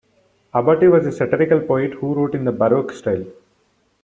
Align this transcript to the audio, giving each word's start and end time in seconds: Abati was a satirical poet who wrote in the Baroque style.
Abati 0.51 0.87
was 0.87 1.05
a 1.05 1.11
satirical 1.11 1.59
poet 1.59 1.93
who 1.93 2.15
wrote 2.15 2.33
in 2.33 2.43
the 2.43 2.51
Baroque 2.51 2.91
style. 2.91 3.23